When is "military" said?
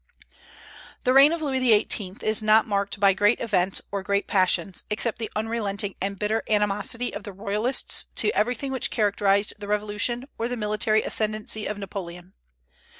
10.57-11.03